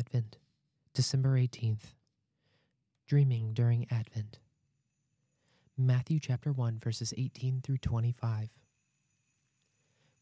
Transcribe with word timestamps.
Advent, 0.00 0.38
December 0.94 1.36
18th. 1.36 1.92
Dreaming 3.06 3.52
during 3.52 3.86
Advent. 3.90 4.38
Matthew 5.76 6.18
chapter 6.18 6.52
1 6.52 6.78
verses 6.78 7.12
18 7.18 7.60
through 7.62 7.76
25. 7.76 8.48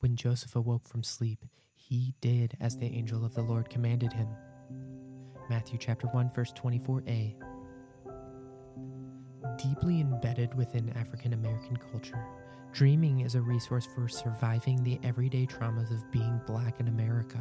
When 0.00 0.16
Joseph 0.16 0.56
awoke 0.56 0.88
from 0.88 1.04
sleep, 1.04 1.44
he 1.76 2.12
did 2.20 2.56
as 2.60 2.76
the 2.76 2.86
angel 2.86 3.24
of 3.24 3.36
the 3.36 3.42
Lord 3.42 3.70
commanded 3.70 4.12
him. 4.12 4.26
Matthew 5.48 5.78
chapter 5.78 6.08
1 6.08 6.32
verse 6.34 6.52
24a. 6.54 7.36
Deeply 9.62 10.00
embedded 10.00 10.54
within 10.54 10.92
African 10.96 11.34
American 11.34 11.76
culture, 11.76 12.26
dreaming 12.72 13.20
is 13.20 13.36
a 13.36 13.40
resource 13.40 13.86
for 13.94 14.08
surviving 14.08 14.82
the 14.82 14.98
everyday 15.04 15.46
traumas 15.46 15.92
of 15.92 16.10
being 16.10 16.40
black 16.48 16.80
in 16.80 16.88
America. 16.88 17.38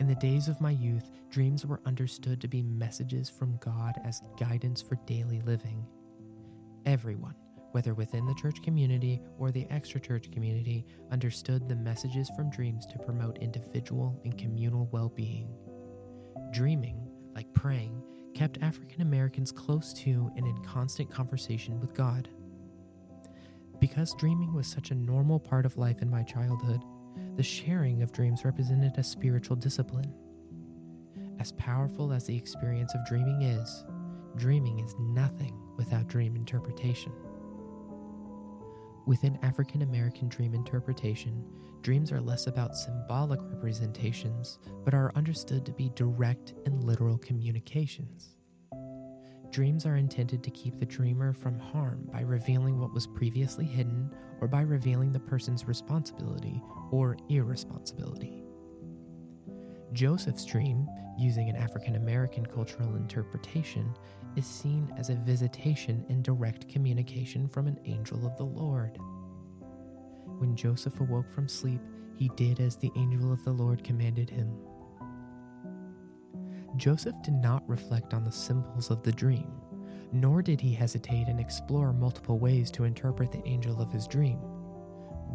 In 0.00 0.06
the 0.06 0.14
days 0.14 0.46
of 0.46 0.60
my 0.60 0.70
youth, 0.70 1.10
dreams 1.28 1.66
were 1.66 1.80
understood 1.84 2.40
to 2.40 2.48
be 2.48 2.62
messages 2.62 3.28
from 3.28 3.58
God 3.60 3.94
as 4.04 4.22
guidance 4.38 4.80
for 4.80 4.94
daily 5.06 5.40
living. 5.40 5.84
Everyone, 6.86 7.34
whether 7.72 7.94
within 7.94 8.24
the 8.24 8.34
church 8.34 8.62
community 8.62 9.20
or 9.38 9.50
the 9.50 9.66
extra 9.70 10.00
church 10.00 10.30
community, 10.30 10.86
understood 11.10 11.68
the 11.68 11.74
messages 11.74 12.30
from 12.36 12.48
dreams 12.48 12.86
to 12.86 12.98
promote 12.98 13.38
individual 13.38 14.20
and 14.24 14.38
communal 14.38 14.88
well 14.92 15.08
being. 15.08 15.48
Dreaming, 16.52 17.08
like 17.34 17.52
praying, 17.52 18.00
kept 18.34 18.62
African 18.62 19.02
Americans 19.02 19.50
close 19.50 19.92
to 19.94 20.30
and 20.36 20.46
in 20.46 20.62
constant 20.62 21.10
conversation 21.10 21.80
with 21.80 21.92
God. 21.92 22.28
Because 23.80 24.14
dreaming 24.14 24.54
was 24.54 24.68
such 24.68 24.92
a 24.92 24.94
normal 24.94 25.40
part 25.40 25.66
of 25.66 25.76
life 25.76 26.02
in 26.02 26.10
my 26.10 26.22
childhood, 26.22 26.82
the 27.38 27.44
sharing 27.44 28.02
of 28.02 28.10
dreams 28.10 28.44
represented 28.44 28.98
a 28.98 29.04
spiritual 29.04 29.54
discipline. 29.54 30.12
As 31.38 31.52
powerful 31.52 32.12
as 32.12 32.26
the 32.26 32.36
experience 32.36 32.92
of 32.96 33.06
dreaming 33.06 33.42
is, 33.42 33.84
dreaming 34.34 34.80
is 34.80 34.96
nothing 34.98 35.56
without 35.76 36.08
dream 36.08 36.34
interpretation. 36.34 37.12
Within 39.06 39.38
African 39.42 39.82
American 39.82 40.28
dream 40.28 40.52
interpretation, 40.52 41.44
dreams 41.82 42.10
are 42.10 42.20
less 42.20 42.48
about 42.48 42.74
symbolic 42.74 43.38
representations, 43.40 44.58
but 44.84 44.92
are 44.92 45.12
understood 45.14 45.64
to 45.64 45.72
be 45.72 45.92
direct 45.94 46.54
and 46.66 46.82
literal 46.82 47.18
communications. 47.18 48.37
Dreams 49.50 49.86
are 49.86 49.96
intended 49.96 50.42
to 50.42 50.50
keep 50.50 50.78
the 50.78 50.86
dreamer 50.86 51.32
from 51.32 51.58
harm 51.58 52.08
by 52.12 52.20
revealing 52.20 52.78
what 52.78 52.92
was 52.92 53.06
previously 53.06 53.64
hidden 53.64 54.10
or 54.40 54.48
by 54.48 54.60
revealing 54.60 55.12
the 55.12 55.20
person's 55.20 55.66
responsibility 55.66 56.62
or 56.90 57.16
irresponsibility. 57.28 58.44
Joseph's 59.94 60.44
dream, 60.44 60.86
using 61.18 61.48
an 61.48 61.56
African 61.56 61.96
American 61.96 62.44
cultural 62.44 62.96
interpretation, 62.96 63.94
is 64.36 64.46
seen 64.46 64.92
as 64.98 65.08
a 65.08 65.14
visitation 65.14 66.04
and 66.10 66.22
direct 66.22 66.68
communication 66.68 67.48
from 67.48 67.66
an 67.66 67.80
angel 67.86 68.26
of 68.26 68.36
the 68.36 68.44
Lord. 68.44 68.98
When 70.38 70.54
Joseph 70.54 71.00
awoke 71.00 71.32
from 71.32 71.48
sleep, 71.48 71.80
he 72.16 72.30
did 72.36 72.60
as 72.60 72.76
the 72.76 72.92
angel 72.96 73.32
of 73.32 73.42
the 73.44 73.52
Lord 73.52 73.82
commanded 73.82 74.28
him. 74.28 74.52
Joseph 76.78 77.20
did 77.22 77.34
not 77.34 77.68
reflect 77.68 78.14
on 78.14 78.24
the 78.24 78.32
symbols 78.32 78.90
of 78.90 79.02
the 79.02 79.12
dream, 79.12 79.50
nor 80.12 80.42
did 80.42 80.60
he 80.60 80.72
hesitate 80.72 81.26
and 81.26 81.40
explore 81.40 81.92
multiple 81.92 82.38
ways 82.38 82.70
to 82.70 82.84
interpret 82.84 83.32
the 83.32 83.46
angel 83.46 83.82
of 83.82 83.92
his 83.92 84.06
dream. 84.06 84.38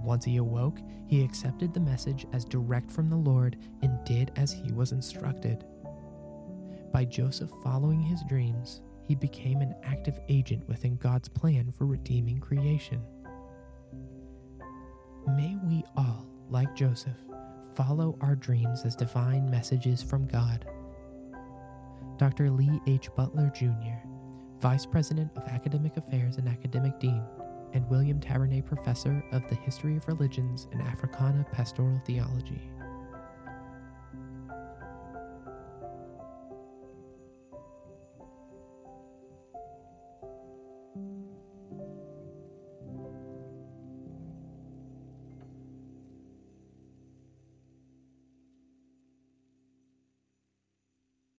Once 0.04 0.24
he 0.26 0.38
awoke, 0.38 0.80
he 1.06 1.24
accepted 1.24 1.74
the 1.74 1.80
message 1.80 2.26
as 2.34 2.46
direct 2.46 2.90
from 2.90 3.10
the 3.10 3.16
Lord 3.16 3.58
and 3.82 4.04
did 4.06 4.32
as 4.38 4.52
he 4.54 4.72
was 4.72 4.94
instructed. 4.94 5.66
By 6.92 7.06
Joseph 7.06 7.52
following 7.64 8.02
his 8.02 8.24
dreams, 8.28 8.82
he 9.06 9.16
became 9.16 9.60
an 9.60 9.76
active 9.84 10.20
agent 10.30 10.68
within 10.68 10.96
God's 10.96 11.28
plan 11.28 11.72
for 11.72 11.86
redeeming 11.86 12.40
creation. 12.40 13.02
May 15.28 15.58
we 15.64 15.84
all, 15.98 16.26
like 16.50 16.74
Joseph, 16.76 17.18
follow 17.76 18.18
our 18.22 18.36
dreams 18.36 18.86
as 18.86 18.96
divine 18.96 19.50
messages 19.50 20.02
from 20.02 20.28
God. 20.28 20.66
Dr. 22.18 22.50
Lee 22.50 22.80
H. 22.88 23.10
Butler 23.16 23.52
Jr., 23.56 24.08
Vice 24.60 24.86
President 24.86 25.30
of 25.36 25.44
Academic 25.48 25.98
Affairs 25.98 26.38
and 26.38 26.48
Academic 26.48 27.00
Dean, 27.00 27.24
and 27.74 27.90
William 27.90 28.20
Tavernet 28.20 28.66
Professor 28.66 29.24
of 29.32 29.48
the 29.50 29.56
History 29.56 29.98
of 29.98 30.08
Religions 30.08 30.68
and 30.72 30.82
Africana 30.82 31.46
Pastoral 31.52 32.02
Theology. 32.06 32.62